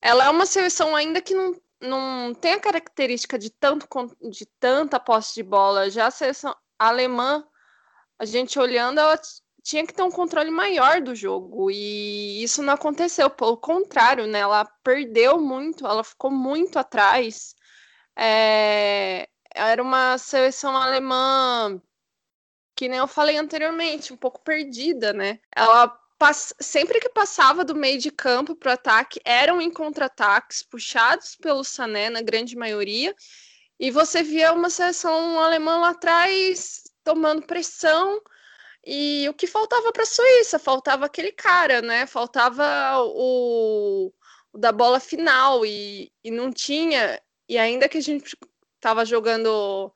[0.02, 1.54] ela é uma seleção ainda que não
[1.84, 3.88] não tem a característica de, tanto,
[4.30, 5.90] de tanta posse de bola.
[5.90, 7.46] Já a seleção alemã,
[8.18, 9.20] a gente olhando, ela
[9.62, 11.70] tinha que ter um controle maior do jogo.
[11.70, 13.30] E isso não aconteceu.
[13.30, 14.40] Pelo contrário, né?
[14.40, 17.56] Ela perdeu muito, ela ficou muito atrás.
[18.16, 21.82] É, era uma seleção alemã
[22.76, 25.40] que nem eu falei anteriormente, um pouco perdida, né?
[25.56, 25.96] Ela
[26.60, 31.64] sempre que passava do meio de campo para o ataque, eram em contra-ataques puxados pelo
[31.64, 33.14] Sané, na grande maioria,
[33.80, 38.22] e você via uma seleção alemã lá atrás tomando pressão.
[38.86, 40.60] E o que faltava para a Suíça?
[40.60, 42.06] Faltava aquele cara, né?
[42.06, 42.64] Faltava
[43.00, 44.12] o,
[44.52, 47.22] o da bola final e, e não tinha.
[47.48, 48.38] E ainda que a gente
[48.76, 49.94] estava jogando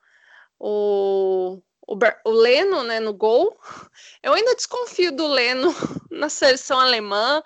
[0.58, 3.58] o, o, o Leno né, no gol.
[4.22, 5.74] Eu ainda desconfio do Leno
[6.10, 7.42] na seleção alemã.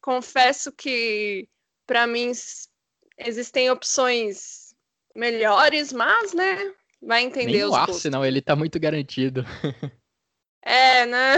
[0.00, 1.48] Confesso que,
[1.86, 2.32] para mim,
[3.18, 4.74] existem opções
[5.14, 9.44] melhores, mas, né, vai entender Nem os o Arsenal, ele tá muito garantido.
[10.66, 11.34] É, né?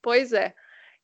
[0.00, 0.54] pois é.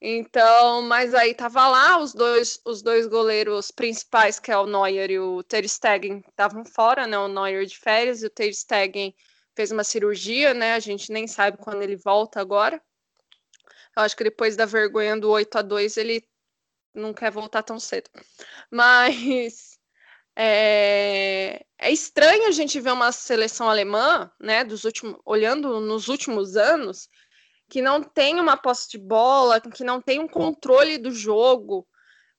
[0.06, 5.10] Então, mas aí tava lá os dois, os dois goleiros principais, que é o Neuer
[5.10, 7.16] e o Ter Stegen, estavam fora, né?
[7.18, 9.14] O Neuer de férias e o Ter Stegen
[9.56, 10.74] fez uma cirurgia, né?
[10.74, 12.82] A gente nem sabe quando ele volta agora.
[13.96, 16.22] Eu acho que depois da vergonha do 8 a 2 ele
[16.94, 18.10] não quer voltar tão cedo.
[18.70, 19.78] Mas
[20.36, 26.58] é, é estranho a gente ver uma seleção alemã, né, dos últimos, olhando nos últimos
[26.58, 27.08] anos,
[27.68, 31.86] que não tem uma posse de bola, que não tem um controle do jogo,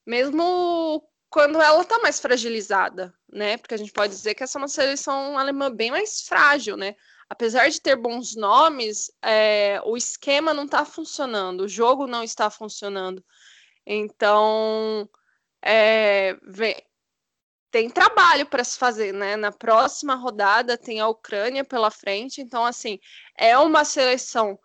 [0.06, 3.58] mesmo quando ela está mais fragilizada, né?
[3.58, 6.96] Porque a gente pode dizer que essa é uma seleção alemã bem mais frágil, né?
[7.30, 12.50] Apesar de ter bons nomes, é, o esquema não está funcionando, o jogo não está
[12.50, 13.24] funcionando.
[13.86, 15.10] Então,
[15.62, 16.76] é, vem,
[17.72, 19.36] tem trabalho para se fazer, né?
[19.36, 23.00] Na próxima rodada tem a Ucrânia pela frente, então, assim,
[23.38, 24.58] é uma seleção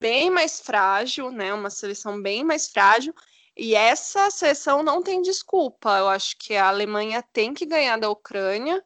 [0.00, 1.52] bem mais frágil, né?
[1.54, 3.14] Uma seleção bem mais frágil
[3.56, 5.98] E essa seleção não tem desculpa.
[5.98, 8.84] Eu acho que a Alemanha tem que ganhar da Ucrânia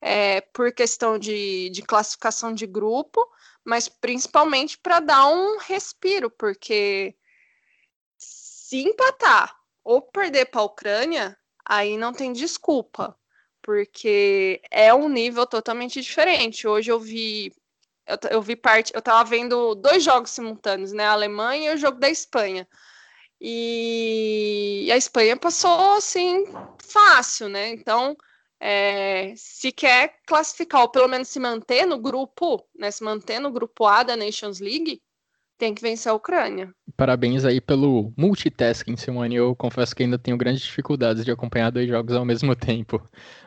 [0.00, 3.26] é, por questão de, de classificação de grupo,
[3.64, 7.16] mas principalmente para dar um respiro, porque
[8.18, 13.16] se empatar ou perder para a Ucrânia, aí não tem desculpa,
[13.62, 16.66] porque é um nível totalmente diferente.
[16.66, 17.52] Hoje eu vi
[18.12, 21.04] eu, eu vi parte, eu estava vendo dois jogos simultâneos, né?
[21.04, 22.68] A Alemanha e o jogo da Espanha.
[23.40, 26.44] E a Espanha passou assim
[26.78, 27.70] fácil, né?
[27.70, 28.16] Então,
[28.60, 32.90] é, se quer classificar ou pelo menos se manter no grupo, né?
[32.90, 35.02] Se manter no grupo A da Nations League,
[35.62, 36.74] tem que vencer a Ucrânia.
[36.96, 39.36] Parabéns aí pelo multitasking, Simone.
[39.36, 43.00] Eu confesso que ainda tenho grandes dificuldades de acompanhar dois jogos ao mesmo tempo.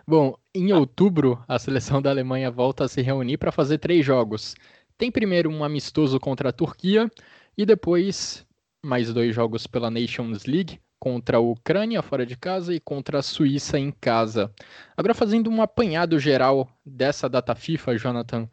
[0.07, 4.55] Bom, em outubro, a seleção da Alemanha volta a se reunir para fazer três jogos.
[4.97, 7.11] Tem primeiro um amistoso contra a Turquia
[7.57, 8.45] e depois
[8.81, 13.21] mais dois jogos pela Nations League contra a Ucrânia fora de casa e contra a
[13.21, 14.53] Suíça em casa.
[14.95, 18.49] Agora fazendo um apanhado geral dessa data FIFA, Jonathan,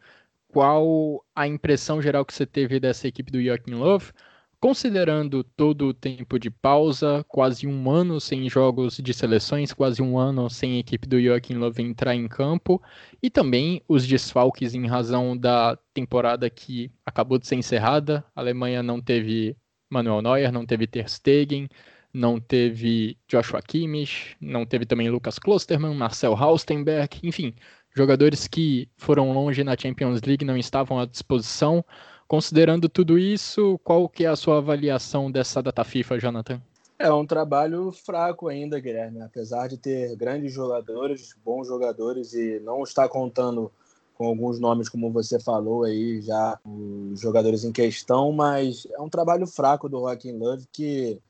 [0.52, 4.12] qual a impressão geral que você teve dessa equipe do Joachim Love,
[4.60, 10.18] considerando todo o tempo de pausa, quase um ano sem jogos de seleções, quase um
[10.18, 12.82] ano sem a equipe do Joachim Love entrar em campo,
[13.22, 18.22] e também os desfalques em razão da temporada que acabou de ser encerrada.
[18.36, 19.56] A Alemanha não teve
[19.90, 21.66] Manuel Neuer, não teve Ter Stegen,
[22.12, 27.54] não teve Joshua Kimmich, não teve também Lucas Klosterman, Marcel Haustenberg, enfim,
[27.94, 31.84] jogadores que foram longe na Champions League não estavam à disposição.
[32.28, 36.62] Considerando tudo isso, qual que é a sua avaliação dessa data FIFA, Jonathan?
[36.98, 39.20] É um trabalho fraco ainda, Guilherme.
[39.20, 43.70] Apesar de ter grandes jogadores, bons jogadores e não estar contando
[44.14, 49.08] com alguns nomes, como você falou aí, já os jogadores em questão, mas é um
[49.08, 51.20] trabalho fraco do Joaquim Love que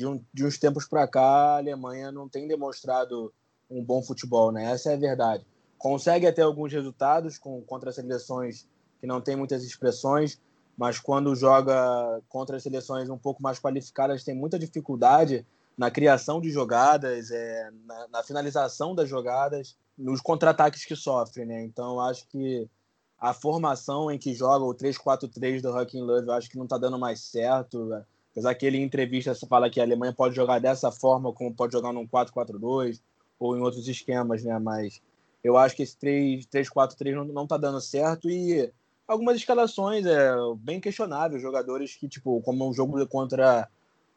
[0.00, 3.32] de, um, de uns tempos para cá a Alemanha não tem demonstrado
[3.70, 4.72] um bom futebol, né?
[4.72, 5.44] Essa é a verdade
[5.80, 8.68] consegue até alguns resultados com, contra seleções
[9.00, 10.38] que não tem muitas expressões,
[10.76, 15.44] mas quando joga contra seleções um pouco mais qualificadas tem muita dificuldade
[15.78, 21.62] na criação de jogadas, é, na, na finalização das jogadas, nos contra-ataques que sofre, né?
[21.64, 22.68] Então acho que
[23.18, 26.98] a formação em que joga o 3-4-3 do Hacking Love, acho que não está dando
[26.98, 28.04] mais certo.
[28.40, 31.74] Apesar que ele em entrevista fala que a Alemanha pode jogar dessa forma, como pode
[31.74, 32.98] jogar num 4-4-2
[33.38, 34.58] ou em outros esquemas, né?
[34.58, 35.02] Mas
[35.44, 38.72] eu acho que esse 3-4-3 não, está dando certo e
[39.06, 41.42] algumas escalações é bem questionáveis.
[41.42, 43.68] Jogadores que, tipo, como um jogo contra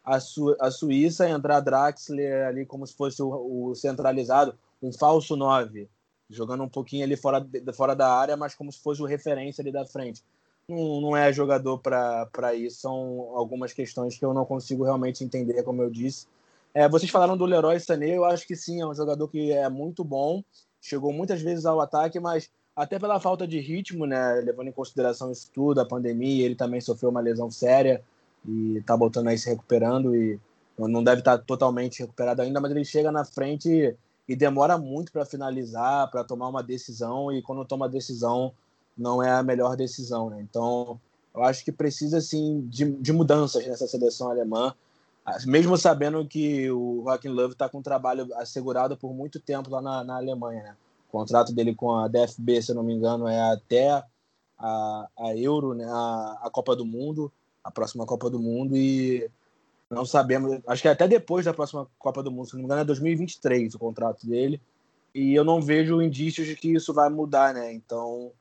[0.02, 5.36] a, Su a Suíça, entrar Draxler ali como se fosse o, o centralizado, um falso
[5.36, 5.86] 9,
[6.30, 9.70] jogando um pouquinho ali fora, fora da área, mas como se fosse o referência ali
[9.70, 10.24] da frente.
[10.68, 12.80] Não, não é jogador para isso.
[12.80, 16.26] São algumas questões que eu não consigo realmente entender, como eu disse.
[16.72, 19.68] É, vocês falaram do Leroy Sané, eu acho que sim, é um jogador que é
[19.68, 20.42] muito bom
[20.84, 25.32] chegou muitas vezes ao ataque, mas até pela falta de ritmo, né, levando em consideração
[25.32, 28.04] isso tudo, a pandemia, ele também sofreu uma lesão séria
[28.46, 30.38] e tá voltando aí se recuperando e
[30.76, 33.96] não deve estar tá totalmente recuperado ainda, mas ele chega na frente
[34.28, 38.52] e demora muito para finalizar, para tomar uma decisão e quando toma decisão
[38.96, 40.40] não é a melhor decisão, né?
[40.40, 41.00] Então,
[41.34, 44.74] eu acho que precisa assim de, de mudanças nessa seleção alemã,
[45.46, 50.04] mesmo sabendo que o Joaquim Love está com trabalho assegurado por muito tempo lá na,
[50.04, 50.76] na Alemanha, né?
[51.08, 54.02] O contrato dele com a DFB, se eu não me engano, é até
[54.58, 55.86] a, a Euro, né?
[55.86, 59.28] a, a Copa do Mundo, a próxima Copa do Mundo, e
[59.90, 62.64] não sabemos, acho que é até depois da próxima Copa do Mundo, se não me
[62.66, 64.60] engano, é 2023 o contrato dele,
[65.14, 67.72] e eu não vejo indícios de que isso vai mudar, né?
[67.72, 68.32] Então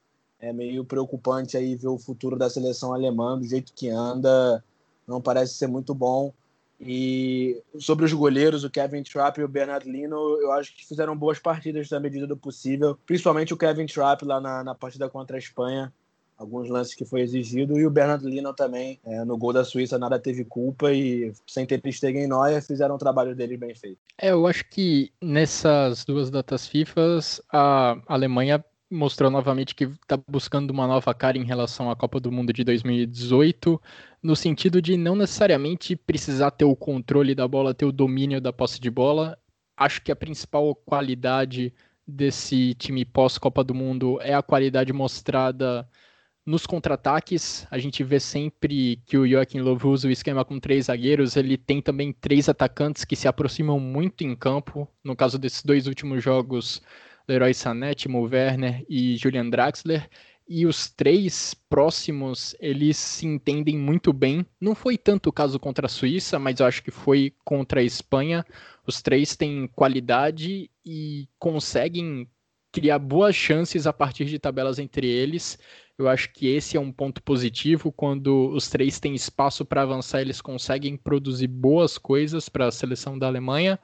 [0.43, 4.61] é meio preocupante aí ver o futuro da seleção alemã do jeito que anda,
[5.07, 6.33] não parece ser muito bom.
[6.81, 11.15] E sobre os goleiros, o Kevin Trapp e o Bernard Lino, eu acho que fizeram
[11.15, 12.97] boas partidas na medida do possível.
[13.05, 15.93] Principalmente o Kevin Trapp lá na, na partida contra a Espanha.
[16.37, 17.79] Alguns lances que foi exigido.
[17.79, 20.91] E o Bernard Lino também, é, no gol da Suíça, nada teve culpa.
[20.91, 23.99] E sem ter Stegen Neuer, fizeram o trabalho deles bem feito.
[24.17, 28.61] É, eu acho que nessas duas datas FIFAs, a Alemanha
[28.93, 32.63] mostrou novamente que está buscando uma nova cara em relação à Copa do Mundo de
[32.63, 33.81] 2018,
[34.21, 38.53] no sentido de não necessariamente precisar ter o controle da bola, ter o domínio da
[38.53, 39.37] posse de bola.
[39.75, 41.73] Acho que a principal qualidade
[42.07, 45.87] desse time pós-Copa do Mundo é a qualidade mostrada
[46.45, 47.65] nos contra-ataques.
[47.71, 51.57] A gente vê sempre que o Joaquim Love usa o esquema com três zagueiros, ele
[51.57, 54.87] tem também três atacantes que se aproximam muito em campo.
[55.03, 56.81] No caso desses dois últimos jogos,
[57.27, 60.09] Leroy Sané, Timo Werner e Julian Draxler.
[60.47, 64.45] e os três próximos eles se entendem muito bem.
[64.59, 67.83] Não foi tanto o caso contra a Suíça, mas eu acho que foi contra a
[67.83, 68.45] Espanha.
[68.85, 72.27] Os três têm qualidade e conseguem
[72.71, 75.57] criar boas chances a partir de tabelas entre eles.
[75.97, 77.91] Eu acho que esse é um ponto positivo.
[77.91, 83.17] Quando os três têm espaço para avançar, eles conseguem produzir boas coisas para a seleção
[83.17, 83.79] da Alemanha.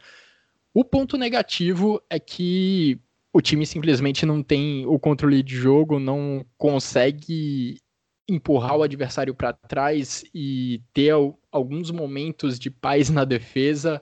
[0.73, 2.99] O ponto negativo é que
[3.31, 7.79] o time simplesmente não tem o controle de jogo, não consegue
[8.27, 11.13] empurrar o adversário para trás e ter
[11.51, 14.01] alguns momentos de paz na defesa.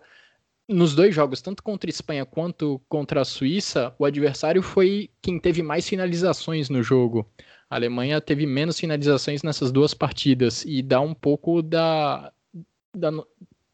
[0.68, 5.40] Nos dois jogos, tanto contra a Espanha quanto contra a Suíça, o adversário foi quem
[5.40, 7.30] teve mais finalizações no jogo.
[7.70, 12.32] A Alemanha teve menos finalizações nessas duas partidas e dá um pouco da,
[12.96, 13.12] da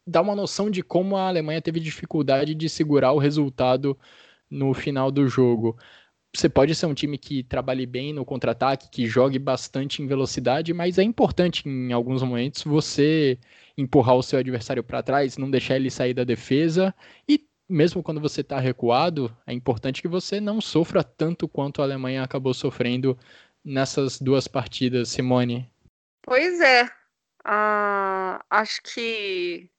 [0.06, 3.98] dá uma noção de como a Alemanha teve dificuldade de segurar o resultado
[4.50, 5.76] no final do jogo.
[6.34, 10.74] Você pode ser um time que trabalhe bem no contra-ataque, que jogue bastante em velocidade,
[10.74, 13.38] mas é importante em alguns momentos você
[13.78, 16.92] empurrar o seu adversário para trás, não deixar ele sair da defesa
[17.28, 21.84] e mesmo quando você está recuado, é importante que você não sofra tanto quanto a
[21.84, 23.18] Alemanha acabou sofrendo
[23.64, 25.70] nessas duas partidas, Simone?
[26.22, 26.84] Pois é.
[27.46, 29.70] Uh, acho que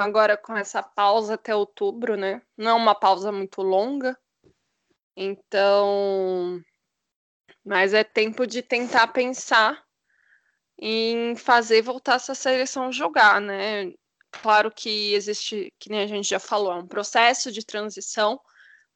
[0.00, 2.42] agora com essa pausa até outubro, né?
[2.56, 4.18] Não é uma pausa muito longa.
[5.16, 6.62] Então,
[7.64, 9.82] mas é tempo de tentar pensar
[10.78, 13.92] em fazer voltar essa seleção jogar, né?
[14.30, 18.40] Claro que existe, que nem a gente já falou, é um processo de transição,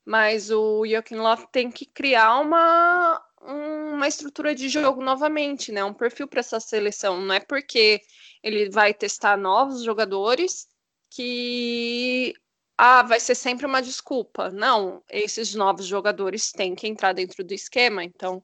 [0.04, 5.84] mas o Joaquim Love tem que criar uma, uma estrutura de jogo novamente, né?
[5.84, 7.20] Um perfil para essa seleção.
[7.20, 8.00] Não é porque
[8.42, 10.66] ele vai testar novos jogadores
[11.10, 12.34] que
[12.78, 14.50] ah, vai ser sempre uma desculpa.
[14.50, 18.04] Não, esses novos jogadores têm que entrar dentro do esquema.
[18.04, 18.42] Então,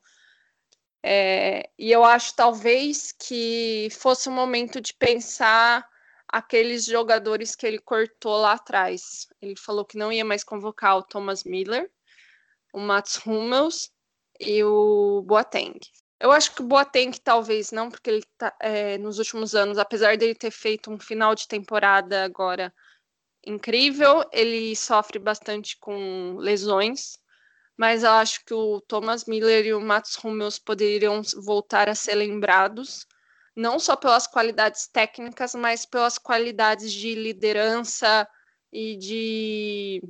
[1.03, 5.87] é, e eu acho talvez que fosse o momento de pensar
[6.29, 9.27] aqueles jogadores que ele cortou lá atrás.
[9.41, 11.91] Ele falou que não ia mais convocar o Thomas Miller,
[12.73, 13.91] o Mats Hummels
[14.41, 15.79] e o Boateng.
[16.23, 20.17] Eu acho que o Boateng talvez não, porque ele tá, é, nos últimos anos, apesar
[20.17, 22.73] dele ter feito um final de temporada agora
[23.45, 27.19] incrível, ele sofre bastante com lesões,
[27.77, 32.15] mas eu acho que o Thomas Miller e o Mats Hummels poderiam voltar a ser
[32.15, 33.05] lembrados,
[33.57, 38.29] não só pelas qualidades técnicas, mas pelas qualidades de liderança
[38.73, 40.03] e de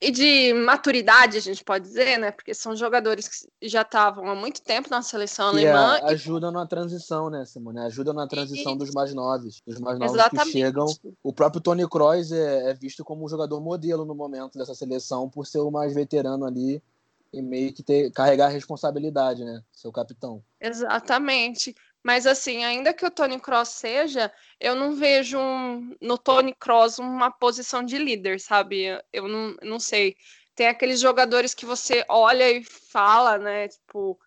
[0.00, 2.30] e de maturidade, a gente pode dizer, né?
[2.30, 6.00] Porque são jogadores que já estavam há muito tempo na seleção alemã.
[6.04, 7.80] Ajudam na transição, né, Simone?
[7.80, 8.78] Ajudam na transição e...
[8.78, 9.60] dos mais novos.
[9.66, 10.52] Dos mais novos Exatamente.
[10.52, 10.86] que chegam.
[11.22, 15.28] O próprio Tony Kroos é, é, visto como um jogador modelo no momento dessa seleção,
[15.28, 16.82] por ser o mais veterano ali
[17.30, 19.62] e meio que ter, carregar a responsabilidade, né?
[19.70, 20.42] Seu capitão.
[20.58, 21.74] Exatamente.
[22.02, 26.98] Mas assim, ainda que o Tony Cross seja, eu não vejo um, no Tony Cross
[26.98, 28.86] uma posição de líder, sabe?
[29.12, 30.16] Eu não, não sei.
[30.54, 33.68] Tem aqueles jogadores que você olha e fala, né?
[33.68, 34.18] Tipo,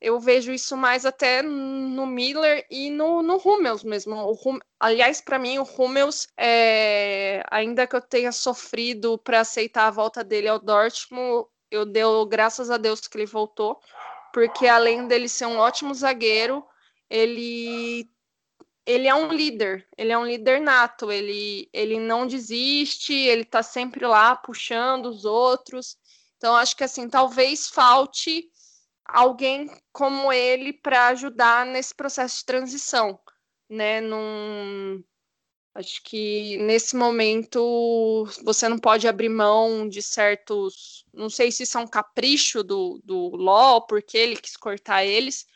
[0.00, 4.32] eu vejo isso mais até no Miller e no, no Hummels mesmo.
[4.46, 9.90] Hum, aliás, para mim, o Hummels, é, ainda que eu tenha sofrido para aceitar a
[9.90, 13.78] volta dele ao Dortmund, eu deu graças a Deus que ele voltou,
[14.32, 16.64] porque além dele ser um ótimo zagueiro,
[17.10, 18.08] ele
[18.86, 23.62] ele é um líder, ele é um líder nato, ele, ele não desiste, ele tá
[23.62, 25.96] sempre lá puxando os outros.
[26.36, 28.50] Então, acho que assim, talvez falte
[29.04, 33.20] alguém como ele para ajudar nesse processo de transição,
[33.68, 34.00] né?
[34.00, 35.04] Num,
[35.74, 41.04] acho que nesse momento você não pode abrir mão de certos.
[41.12, 45.46] Não sei se isso é capricho do, do LOL, porque ele quis cortar eles,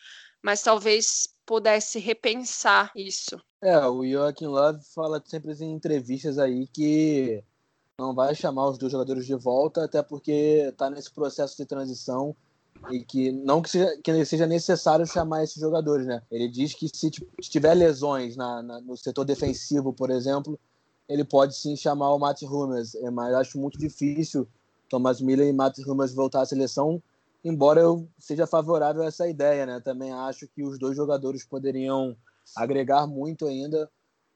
[0.43, 3.41] mas talvez pudesse repensar isso.
[3.63, 7.43] É, o Joaquim Love fala sempre em entrevistas aí que
[7.99, 12.35] não vai chamar os dois jogadores de volta, até porque está nesse processo de transição
[12.91, 16.23] e que não que seja, que seja necessário chamar esses jogadores, né?
[16.31, 17.11] Ele diz que se
[17.43, 20.59] tiver lesões na, na, no setor defensivo, por exemplo,
[21.09, 24.47] ele pode sim chamar o Matt Hummels, é, mas acho muito difícil
[24.89, 27.03] Thomas Miller e Matt Hummels voltar à seleção
[27.45, 29.81] embora eu seja favorável a essa ideia, né?
[29.81, 32.17] Também acho que os dois jogadores poderiam
[32.57, 33.91] agregar muito ainda.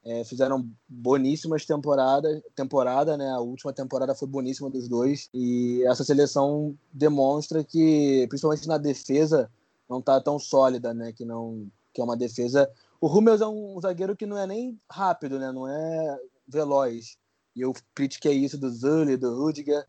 [0.05, 3.31] É, fizeram boníssimas temporadas, temporada, né?
[3.31, 9.51] A última temporada foi boníssima dos dois e essa seleção demonstra que, principalmente na defesa,
[9.89, 11.13] não está tão sólida, né?
[11.13, 12.71] Que não, que é uma defesa.
[13.01, 15.51] O Hummels é um zagueiro que não é nem rápido, né?
[15.51, 17.17] Não é veloz.
[17.57, 19.85] E eu critiquei isso do Zully, do Rudiger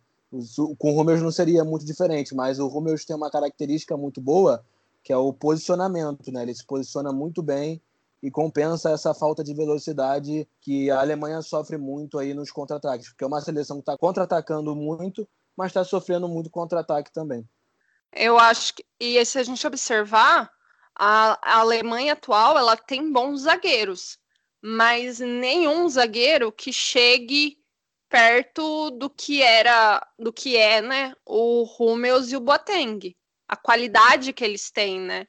[0.77, 4.63] com o Rummels não seria muito diferente, mas o Rummels tem uma característica muito boa,
[5.03, 6.43] que é o posicionamento, né?
[6.43, 7.81] Ele se posiciona muito bem
[8.21, 13.23] e compensa essa falta de velocidade que a Alemanha sofre muito aí nos contra-ataques, porque
[13.23, 17.47] é uma seleção que está contra-atacando muito, mas está sofrendo muito contra-ataque também.
[18.13, 20.51] Eu acho que, e se a gente observar,
[20.95, 24.17] a, a Alemanha atual ela tem bons zagueiros,
[24.61, 27.57] mas nenhum zagueiro que chegue
[28.09, 33.15] perto do que era, do que é, né, o Hummels e o Boateng.
[33.47, 35.27] A qualidade que eles têm, né?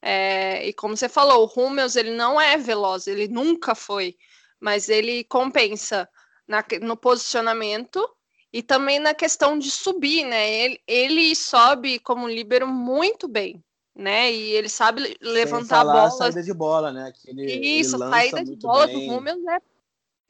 [0.00, 4.16] É, e como você falou, o Hummels ele não é veloz, ele nunca foi,
[4.58, 6.08] mas ele compensa
[6.48, 8.04] na, no posicionamento
[8.52, 10.50] e também na questão de subir, né?
[10.50, 13.62] Ele, ele sobe como líbero muito bem,
[13.94, 14.30] né?
[14.32, 16.10] E ele sabe levantar a bola.
[16.10, 17.12] saída de bola, né?
[17.14, 17.44] Que ele,
[17.78, 19.06] Isso, ele saída de bola bem.
[19.06, 19.60] do Hummels é,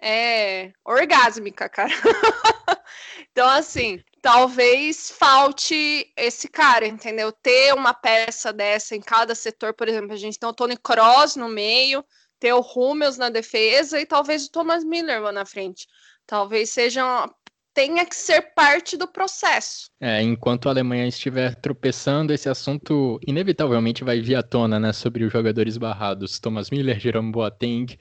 [0.02, 1.92] é orgásmica, cara.
[3.30, 7.30] então, assim, talvez falte esse cara, entendeu?
[7.30, 11.36] Ter uma peça dessa em cada setor, por exemplo, a gente tem o Tony Cross
[11.36, 12.04] no meio,
[12.40, 15.86] ter o Hummels na defesa e talvez o Thomas Miller lá na frente.
[16.26, 17.28] Talvez seja
[17.74, 19.86] tenha que ser parte do processo.
[19.98, 25.24] É, enquanto a Alemanha estiver tropeçando, esse assunto inevitavelmente vai vir à tona, né, sobre
[25.24, 27.98] os jogadores barrados, Thomas Miller, Jerome Boateng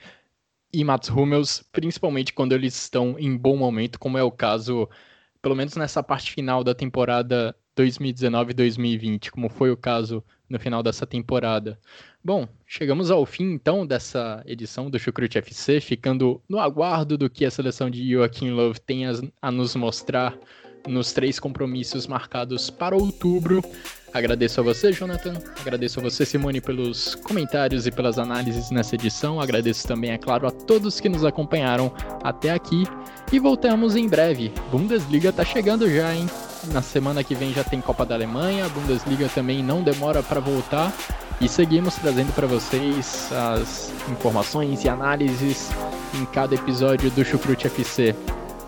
[0.74, 4.90] e Mats Hummels, principalmente quando eles estão em bom momento, como é o caso
[5.42, 11.08] pelo menos nessa parte final da temporada 2019-2020, como foi o caso no final dessa
[11.08, 11.80] temporada.
[12.24, 17.46] Bom, chegamos ao fim então dessa edição do Chucrute FC, ficando no aguardo do que
[17.46, 20.38] a seleção de Joaquim Love tem a, a nos mostrar
[20.88, 23.62] nos três compromissos marcados para outubro.
[24.14, 25.34] Agradeço a você, Jonathan.
[25.62, 29.40] Agradeço a você, Simone, pelos comentários e pelas análises nessa edição.
[29.40, 32.84] Agradeço também, é claro, a todos que nos acompanharam até aqui.
[33.32, 34.52] E voltamos em breve.
[34.70, 36.30] Bundesliga tá chegando já, hein?
[36.74, 38.66] Na semana que vem já tem Copa da Alemanha.
[38.66, 40.94] A Bundesliga também não demora para voltar.
[41.40, 45.70] E seguimos trazendo para vocês as informações e análises
[46.14, 48.14] em cada episódio do Chucrute FC.